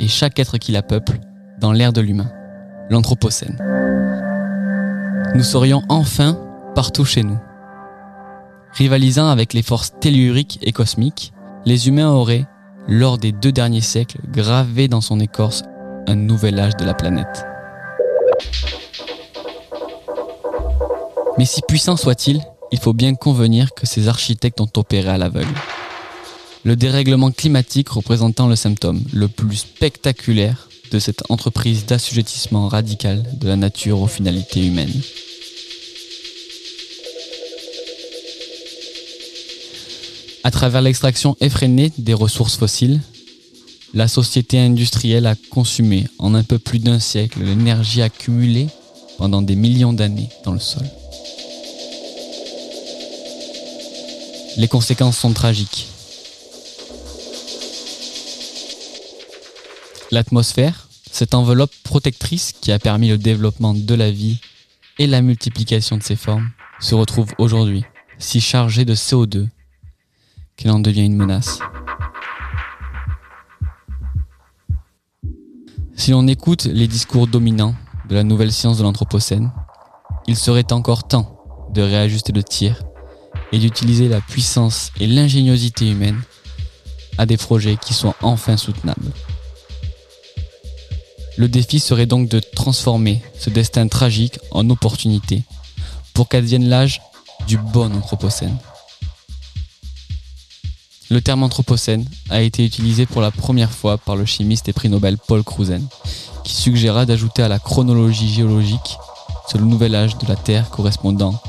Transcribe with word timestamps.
et 0.00 0.08
chaque 0.08 0.38
être 0.38 0.58
qui 0.58 0.72
la 0.72 0.82
peuple 0.82 1.20
dans 1.60 1.72
l'ère 1.72 1.92
de 1.92 2.00
l'humain, 2.00 2.32
l'Anthropocène. 2.88 3.58
Nous 5.34 5.44
serions 5.44 5.82
enfin 5.88 6.38
partout 6.74 7.04
chez 7.04 7.22
nous. 7.22 7.38
Rivalisant 8.72 9.28
avec 9.28 9.52
les 9.52 9.62
forces 9.62 9.92
telluriques 10.00 10.58
et 10.62 10.72
cosmiques, 10.72 11.32
les 11.66 11.88
humains 11.88 12.10
auraient, 12.10 12.46
lors 12.88 13.18
des 13.18 13.32
deux 13.32 13.52
derniers 13.52 13.80
siècles, 13.80 14.18
gravé 14.32 14.88
dans 14.88 15.00
son 15.00 15.20
écorce 15.20 15.62
un 16.06 16.14
nouvel 16.14 16.58
âge 16.58 16.76
de 16.76 16.84
la 16.84 16.94
planète. 16.94 17.46
Mais 21.38 21.44
si 21.44 21.60
puissant 21.62 21.96
soit-il, 21.96 22.40
il 22.72 22.78
faut 22.78 22.92
bien 22.92 23.14
convenir 23.14 23.74
que 23.74 23.86
ces 23.86 24.08
architectes 24.08 24.60
ont 24.60 24.70
opéré 24.76 25.10
à 25.10 25.18
l'aveugle. 25.18 25.54
Le 26.62 26.76
dérèglement 26.76 27.30
climatique 27.30 27.88
représentant 27.88 28.46
le 28.46 28.56
symptôme 28.56 29.02
le 29.12 29.28
plus 29.28 29.56
spectaculaire 29.56 30.68
de 30.90 30.98
cette 30.98 31.22
entreprise 31.30 31.86
d'assujettissement 31.86 32.68
radical 32.68 33.24
de 33.38 33.48
la 33.48 33.56
nature 33.56 34.00
aux 34.00 34.06
finalités 34.06 34.66
humaines. 34.66 35.00
À 40.44 40.50
travers 40.50 40.82
l'extraction 40.82 41.36
effrénée 41.40 41.92
des 41.96 42.14
ressources 42.14 42.56
fossiles, 42.56 43.00
la 43.94 44.08
société 44.08 44.58
industrielle 44.58 45.26
a 45.26 45.36
consumé 45.50 46.06
en 46.18 46.34
un 46.34 46.42
peu 46.42 46.58
plus 46.58 46.78
d'un 46.78 47.00
siècle 47.00 47.42
l'énergie 47.42 48.02
accumulée 48.02 48.68
pendant 49.16 49.42
des 49.42 49.56
millions 49.56 49.92
d'années 49.92 50.28
dans 50.44 50.52
le 50.52 50.60
sol. 50.60 50.84
Les 54.56 54.68
conséquences 54.68 55.18
sont 55.18 55.32
tragiques. 55.32 55.88
L'atmosphère, 60.12 60.88
cette 61.12 61.34
enveloppe 61.34 61.72
protectrice 61.84 62.52
qui 62.60 62.72
a 62.72 62.80
permis 62.80 63.08
le 63.08 63.18
développement 63.18 63.74
de 63.74 63.94
la 63.94 64.10
vie 64.10 64.40
et 64.98 65.06
la 65.06 65.22
multiplication 65.22 65.96
de 65.96 66.02
ses 66.02 66.16
formes, 66.16 66.50
se 66.80 66.96
retrouve 66.96 67.32
aujourd'hui 67.38 67.84
si 68.18 68.40
chargée 68.40 68.84
de 68.84 68.96
CO2 68.96 69.46
qu'elle 70.56 70.72
en 70.72 70.80
devient 70.80 71.04
une 71.04 71.14
menace. 71.14 71.60
Si 75.94 76.10
l'on 76.10 76.26
écoute 76.26 76.64
les 76.64 76.88
discours 76.88 77.28
dominants 77.28 77.76
de 78.08 78.16
la 78.16 78.24
nouvelle 78.24 78.52
science 78.52 78.78
de 78.78 78.82
l'Anthropocène, 78.82 79.52
il 80.26 80.36
serait 80.36 80.72
encore 80.72 81.06
temps 81.06 81.38
de 81.72 81.82
réajuster 81.82 82.32
le 82.32 82.42
tir 82.42 82.82
et 83.52 83.58
d'utiliser 83.60 84.08
la 84.08 84.20
puissance 84.20 84.90
et 84.98 85.06
l'ingéniosité 85.06 85.88
humaine 85.88 86.20
à 87.16 87.26
des 87.26 87.36
projets 87.36 87.76
qui 87.76 87.94
soient 87.94 88.16
enfin 88.22 88.56
soutenables. 88.56 89.12
Le 91.40 91.48
défi 91.48 91.80
serait 91.80 92.04
donc 92.04 92.28
de 92.28 92.38
transformer 92.38 93.22
ce 93.38 93.48
destin 93.48 93.88
tragique 93.88 94.38
en 94.50 94.68
opportunité 94.68 95.42
pour 96.12 96.28
qu'advienne 96.28 96.68
l'âge 96.68 97.00
du 97.46 97.56
bon 97.56 97.90
Anthropocène. 97.96 98.58
Le 101.08 101.22
terme 101.22 101.42
Anthropocène 101.42 102.04
a 102.28 102.42
été 102.42 102.62
utilisé 102.62 103.06
pour 103.06 103.22
la 103.22 103.30
première 103.30 103.70
fois 103.70 103.96
par 103.96 104.16
le 104.16 104.26
chimiste 104.26 104.68
et 104.68 104.74
prix 104.74 104.90
Nobel 104.90 105.16
Paul 105.16 105.42
Cruzen, 105.42 105.88
qui 106.44 106.52
suggéra 106.52 107.06
d'ajouter 107.06 107.42
à 107.42 107.48
la 107.48 107.58
chronologie 107.58 108.28
géologique 108.28 108.98
ce 109.50 109.56
nouvel 109.56 109.94
âge 109.94 110.18
de 110.18 110.26
la 110.26 110.36
Terre 110.36 110.68
correspondant 110.68 111.40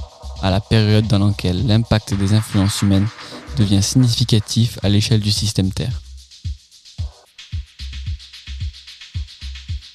à 0.41 0.51
la 0.51 0.61
période 0.61 1.07
dans 1.07 1.19
laquelle 1.19 1.67
l'impact 1.67 2.13
des 2.13 2.31
influences 2.33 2.81
humaines 2.81 3.09
devient 3.57 3.83
significatif 3.83 4.79
à 4.83 4.87
l'échelle 4.87 5.19
du 5.19 5.33
système 5.33 5.73
Terre. 5.73 6.01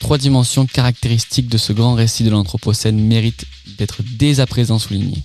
Trois 0.07 0.19
dimensions 0.19 0.67
caractéristiques 0.67 1.49
de 1.49 1.59
ce 1.59 1.73
grand 1.73 1.95
récit 1.95 2.23
de 2.23 2.31
l'Anthropocène 2.31 2.97
méritent 2.97 3.45
d'être 3.77 4.03
dès 4.05 4.39
à 4.39 4.47
présent 4.47 4.79
soulignées. 4.79 5.25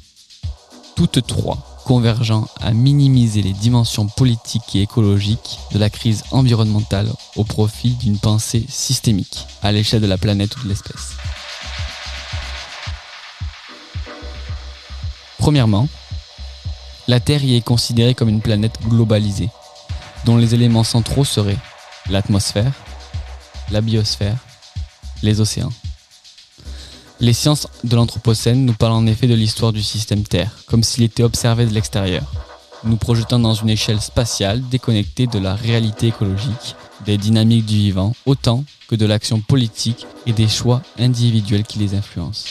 Toutes 0.95 1.27
trois 1.27 1.83
convergeant 1.85 2.47
à 2.59 2.73
minimiser 2.73 3.43
les 3.43 3.53
dimensions 3.53 4.07
politiques 4.07 4.75
et 4.75 4.81
écologiques 4.81 5.59
de 5.71 5.77
la 5.77 5.91
crise 5.91 6.23
environnementale 6.31 7.13
au 7.35 7.43
profit 7.43 7.91
d'une 7.91 8.17
pensée 8.17 8.65
systémique 8.69 9.45
à 9.61 9.71
l'échelle 9.71 10.01
de 10.01 10.07
la 10.07 10.17
planète 10.17 10.57
ou 10.57 10.63
de 10.63 10.69
l'espèce. 10.69 11.11
Premièrement, 15.37 15.87
la 17.07 17.19
Terre 17.19 17.43
y 17.43 17.55
est 17.55 17.61
considérée 17.61 18.15
comme 18.15 18.29
une 18.29 18.41
planète 18.41 18.79
globalisée, 18.89 19.51
dont 20.25 20.37
les 20.37 20.55
éléments 20.55 20.83
centraux 20.83 21.23
seraient 21.23 21.59
l'atmosphère, 22.09 22.73
la 23.69 23.81
biosphère, 23.81 24.37
les 25.21 25.41
océans. 25.41 25.71
Les 27.19 27.33
sciences 27.33 27.67
de 27.83 27.95
l'Anthropocène 27.95 28.65
nous 28.65 28.73
parlent 28.73 28.93
en 28.93 29.05
effet 29.05 29.27
de 29.27 29.35
l'histoire 29.35 29.71
du 29.71 29.83
système 29.83 30.23
Terre, 30.23 30.51
comme 30.65 30.83
s'il 30.83 31.03
était 31.03 31.23
observé 31.23 31.65
de 31.65 31.73
l'extérieur, 31.73 32.23
nous 32.83 32.97
projetant 32.97 33.39
dans 33.39 33.53
une 33.53 33.69
échelle 33.69 34.01
spatiale 34.01 34.61
déconnectée 34.69 35.27
de 35.27 35.37
la 35.37 35.53
réalité 35.53 36.07
écologique, 36.07 36.75
des 37.05 37.17
dynamiques 37.17 37.65
du 37.65 37.75
vivant, 37.75 38.13
autant 38.25 38.63
que 38.87 38.95
de 38.95 39.05
l'action 39.05 39.39
politique 39.39 40.07
et 40.25 40.33
des 40.33 40.47
choix 40.47 40.81
individuels 40.97 41.63
qui 41.63 41.79
les 41.79 41.93
influencent. 41.93 42.45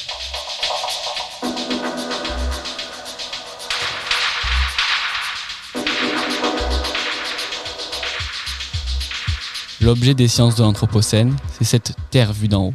L'objet 9.82 10.12
des 10.12 10.28
sciences 10.28 10.56
de 10.56 10.62
l'Anthropocène, 10.62 11.34
c'est 11.52 11.64
cette 11.64 11.96
Terre 12.10 12.34
vue 12.34 12.48
d'en 12.48 12.66
haut. 12.66 12.74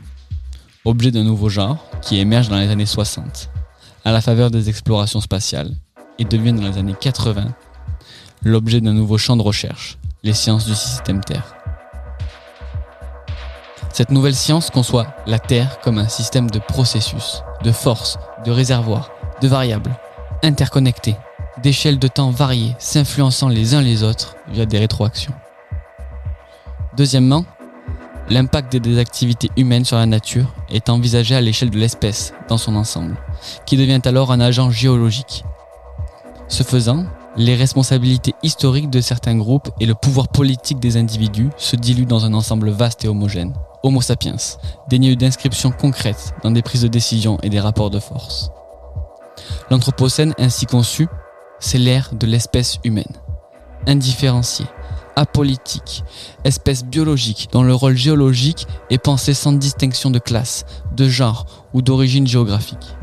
Objet 0.85 1.11
d'un 1.11 1.23
nouveau 1.23 1.49
genre 1.49 1.77
qui 2.01 2.17
émerge 2.17 2.49
dans 2.49 2.57
les 2.57 2.69
années 2.69 2.88
60, 2.88 3.51
à 4.03 4.11
la 4.11 4.21
faveur 4.21 4.49
des 4.49 4.69
explorations 4.69 5.21
spatiales, 5.21 5.71
et 6.17 6.25
devient 6.25 6.53
dans 6.53 6.67
les 6.67 6.79
années 6.79 6.95
80 6.99 7.53
l'objet 8.41 8.81
d'un 8.81 8.93
nouveau 8.93 9.19
champ 9.19 9.38
de 9.38 9.43
recherche, 9.43 9.99
les 10.23 10.33
sciences 10.33 10.66
du 10.66 10.73
système 10.73 11.23
Terre. 11.23 11.55
Cette 13.93 14.09
nouvelle 14.09 14.35
science 14.35 14.72
conçoit 14.72 15.07
la 15.27 15.37
Terre 15.37 15.79
comme 15.81 15.99
un 15.99 16.07
système 16.07 16.49
de 16.49 16.59
processus, 16.59 17.43
de 17.63 17.72
forces, 17.72 18.17
de 18.45 18.51
réservoirs, 18.51 19.11
de 19.43 19.47
variables, 19.47 19.95
interconnectés, 20.41 21.16
d'échelles 21.61 21.99
de 21.99 22.07
temps 22.07 22.31
variées, 22.31 22.75
s'influençant 22.79 23.47
les 23.47 23.75
uns 23.75 23.81
les 23.81 24.01
autres 24.01 24.35
via 24.47 24.66
des 24.66 24.79
rétroactions. 24.79 25.33
Deuxièmement, 26.97 27.45
l'impact 28.29 28.78
des 28.78 29.00
activités 29.00 29.50
humaines 29.57 29.83
sur 29.83 29.97
la 29.97 30.06
nature 30.06 30.53
est 30.69 30.89
envisagé 30.89 31.35
à 31.35 31.41
l'échelle 31.41 31.69
de 31.69 31.78
l'espèce 31.78 32.33
dans 32.47 32.57
son 32.57 32.75
ensemble, 32.75 33.17
qui 33.66 33.75
devient 33.75 34.01
alors 34.06 34.31
un 34.31 34.39
agent 34.39 34.72
géologique. 34.72 35.44
Ce 36.47 36.63
faisant, 36.63 37.05
les 37.35 37.55
responsabilités 37.55 38.34
historiques 38.44 38.89
de 38.89 39.01
certains 39.01 39.35
groupes 39.35 39.69
et 39.81 39.85
le 39.85 39.94
pouvoir 39.94 40.29
politique 40.29 40.79
des 40.79 40.95
individus 40.95 41.50
se 41.57 41.75
diluent 41.75 42.05
dans 42.05 42.23
un 42.23 42.34
ensemble 42.34 42.69
vaste 42.69 43.03
et 43.03 43.09
homogène. 43.09 43.53
Homo 43.84 44.00
sapiens, 44.01 44.38
dénué 44.88 45.17
d'inscriptions 45.17 45.72
concrètes 45.72 46.34
dans 46.44 46.51
des 46.51 46.61
prises 46.61 46.84
de 46.84 46.88
décision 46.88 47.38
et 47.44 47.50
des 47.50 47.59
rapports 47.59 47.89
de 47.89 48.00
force. 48.00 48.51
L'Anthropocène 49.69 50.34
ainsi 50.39 50.66
conçu, 50.66 51.07
c'est 51.59 51.78
l'ère 51.78 52.11
de 52.13 52.25
l'espèce 52.25 52.79
humaine, 52.85 53.03
indifférenciée, 53.85 54.66
apolitique, 55.16 56.03
espèce 56.44 56.84
biologique 56.84 57.50
dont 57.52 57.64
le 57.64 57.74
rôle 57.74 57.96
géologique 57.96 58.68
est 58.90 58.98
pensé 58.98 59.34
sans 59.34 59.53
distinction 59.53 60.12
de 60.12 60.20
classe, 60.20 60.66
de 60.96 61.08
genre 61.08 61.46
ou 61.74 61.81
d'origine 61.81 62.28
géographique. 62.28 62.96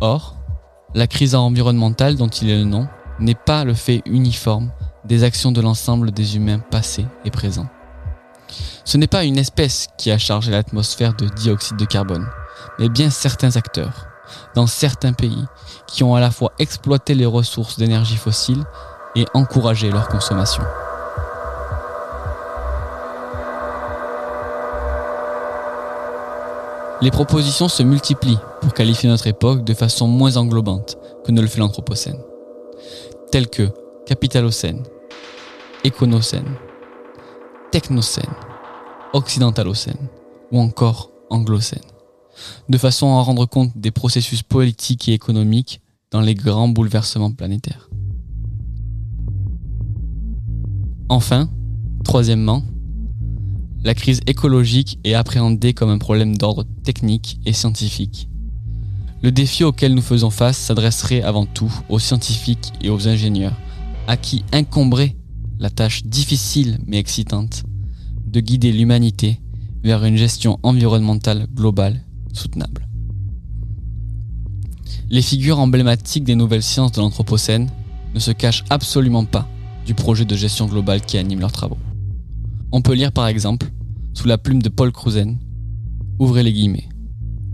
Or, 0.00 0.36
la 0.94 1.06
crise 1.06 1.34
environnementale 1.34 2.16
dont 2.16 2.28
il 2.28 2.50
est 2.50 2.58
le 2.58 2.64
nom 2.64 2.88
n'est 3.18 3.34
pas 3.34 3.64
le 3.64 3.74
fait 3.74 4.02
uniforme 4.06 4.70
des 5.04 5.24
actions 5.24 5.52
de 5.52 5.60
l'ensemble 5.60 6.10
des 6.10 6.36
humains 6.36 6.58
passés 6.58 7.06
et 7.24 7.30
présents. 7.30 7.68
Ce 8.84 8.96
n'est 8.96 9.06
pas 9.06 9.24
une 9.24 9.38
espèce 9.38 9.88
qui 9.98 10.10
a 10.10 10.18
chargé 10.18 10.50
l'atmosphère 10.50 11.14
de 11.14 11.26
dioxyde 11.28 11.76
de 11.76 11.84
carbone, 11.84 12.28
mais 12.78 12.88
bien 12.88 13.10
certains 13.10 13.56
acteurs, 13.56 14.06
dans 14.54 14.66
certains 14.66 15.12
pays, 15.12 15.44
qui 15.86 16.04
ont 16.04 16.14
à 16.14 16.20
la 16.20 16.30
fois 16.30 16.52
exploité 16.58 17.14
les 17.14 17.26
ressources 17.26 17.78
d'énergie 17.78 18.16
fossile 18.16 18.64
et 19.16 19.24
encourager 19.34 19.90
leur 19.90 20.08
consommation. 20.08 20.62
Les 27.02 27.10
propositions 27.10 27.68
se 27.68 27.82
multiplient 27.82 28.38
pour 28.60 28.72
qualifier 28.72 29.08
notre 29.08 29.26
époque 29.26 29.64
de 29.64 29.74
façon 29.74 30.06
moins 30.06 30.36
englobante 30.36 30.96
que 31.24 31.32
ne 31.32 31.42
le 31.42 31.46
fait 31.46 31.60
l'Anthropocène, 31.60 32.18
telles 33.30 33.48
que 33.48 33.68
Capitalocène, 34.06 34.82
Éconocène, 35.84 36.56
Technocène, 37.70 38.32
Occidentalocène 39.12 40.08
ou 40.52 40.60
encore 40.60 41.10
Anglocène, 41.28 41.82
de 42.68 42.78
façon 42.78 43.18
à 43.18 43.22
rendre 43.22 43.46
compte 43.46 43.76
des 43.76 43.90
processus 43.90 44.42
politiques 44.42 45.08
et 45.08 45.12
économiques 45.12 45.82
dans 46.10 46.20
les 46.20 46.34
grands 46.34 46.68
bouleversements 46.68 47.32
planétaires. 47.32 47.90
Enfin, 51.08 51.48
troisièmement, 52.02 52.64
la 53.84 53.94
crise 53.94 54.20
écologique 54.26 54.98
est 55.04 55.14
appréhendée 55.14 55.72
comme 55.72 55.90
un 55.90 55.98
problème 55.98 56.36
d'ordre 56.36 56.64
technique 56.82 57.38
et 57.46 57.52
scientifique. 57.52 58.28
Le 59.22 59.30
défi 59.30 59.62
auquel 59.62 59.94
nous 59.94 60.02
faisons 60.02 60.30
face 60.30 60.58
s'adresserait 60.58 61.22
avant 61.22 61.46
tout 61.46 61.72
aux 61.88 62.00
scientifiques 62.00 62.72
et 62.82 62.90
aux 62.90 63.06
ingénieurs, 63.06 63.56
à 64.08 64.16
qui 64.16 64.44
incomberait 64.52 65.14
la 65.60 65.70
tâche 65.70 66.04
difficile 66.04 66.80
mais 66.86 66.98
excitante 66.98 67.62
de 68.26 68.40
guider 68.40 68.72
l'humanité 68.72 69.40
vers 69.84 70.04
une 70.04 70.16
gestion 70.16 70.58
environnementale 70.64 71.46
globale 71.54 72.00
soutenable. 72.32 72.88
Les 75.08 75.22
figures 75.22 75.60
emblématiques 75.60 76.24
des 76.24 76.34
nouvelles 76.34 76.64
sciences 76.64 76.92
de 76.92 77.00
l'Anthropocène 77.00 77.70
ne 78.12 78.18
se 78.18 78.32
cachent 78.32 78.64
absolument 78.70 79.24
pas 79.24 79.48
du 79.86 79.94
projet 79.94 80.24
de 80.24 80.36
gestion 80.36 80.66
globale 80.66 81.00
qui 81.00 81.16
anime 81.16 81.40
leurs 81.40 81.52
travaux. 81.52 81.78
On 82.72 82.82
peut 82.82 82.94
lire 82.94 83.12
par 83.12 83.28
exemple, 83.28 83.70
sous 84.12 84.26
la 84.26 84.36
plume 84.36 84.60
de 84.60 84.68
Paul 84.68 84.92
Cruzen, 84.92 85.38
ouvrez 86.18 86.42
les 86.42 86.52
guillemets, 86.52 86.88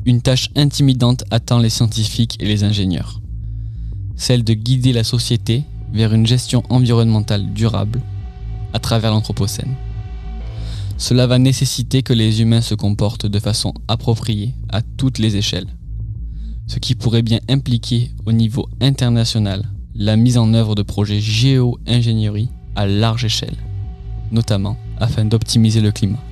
une 0.05 0.23
tâche 0.23 0.49
intimidante 0.57 1.25
attend 1.31 1.59
les 1.59 1.71
scientifiques 1.71 2.37
et 2.41 2.47
les 2.47 2.65
ingénieurs, 2.65 3.21
celle 4.17 4.43
de 4.43 4.55
guider 4.55 4.93
la 4.93 5.05
société 5.05 5.65
vers 5.93 6.15
une 6.15 6.27
gestion 6.27 6.63
environnementale 6.71 7.53
durable 7.53 8.01
à 8.73 8.79
travers 8.79 9.11
l'Anthropocène. 9.11 9.75
Cela 10.97 11.27
va 11.27 11.39
nécessiter 11.39 12.03
que 12.03 12.13
les 12.13 12.41
humains 12.41 12.61
se 12.61 12.75
comportent 12.75 13.27
de 13.27 13.39
façon 13.39 13.75
appropriée 13.89 14.55
à 14.71 14.83
toutes 14.83 15.19
les 15.19 15.37
échelles, 15.37 15.77
ce 16.67 16.79
qui 16.79 16.95
pourrait 16.95 17.23
bien 17.23 17.41
impliquer 17.49 18.11
au 18.25 18.33
niveau 18.33 18.69
international 18.81 19.72
la 19.95 20.17
mise 20.17 20.39
en 20.39 20.55
œuvre 20.55 20.75
de 20.75 20.83
projets 20.83 21.21
géo-ingénierie 21.21 22.49
à 22.75 22.87
large 22.87 23.25
échelle, 23.25 23.57
notamment 24.31 24.77
afin 24.99 25.25
d'optimiser 25.25 25.81
le 25.81 25.93
climat. 25.93 26.23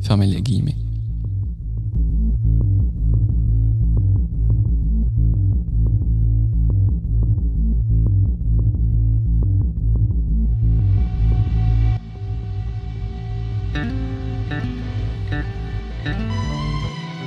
Fermez 0.00 0.26
les 0.26 0.42
guillemets. 0.42 0.76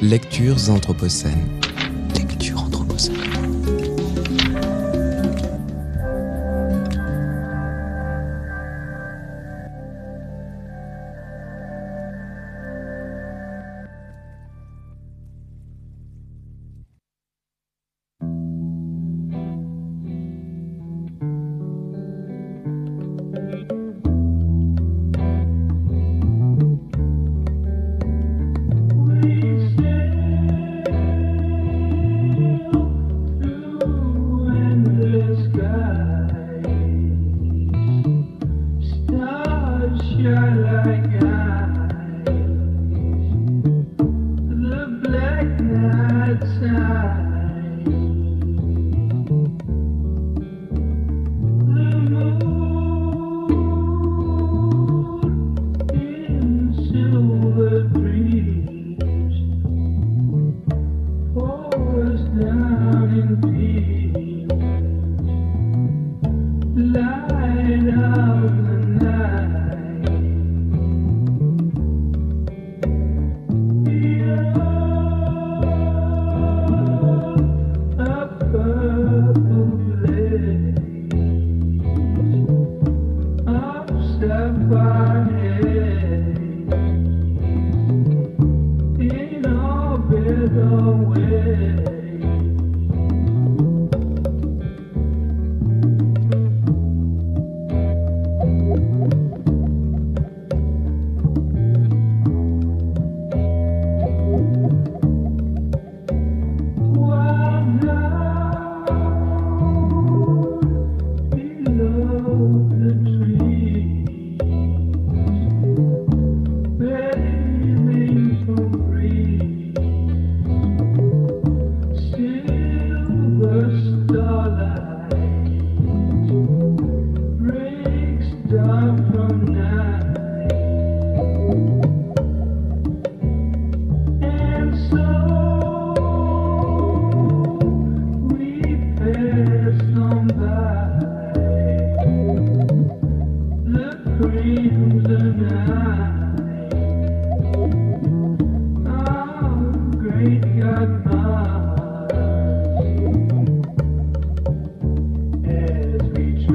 Lectures 0.01 0.69
anthropocènes. 0.69 1.47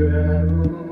ground. 0.09 0.90